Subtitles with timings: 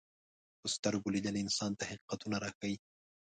[0.59, 2.77] په سترګو لیدل انسان ته حقیقتونه راښيي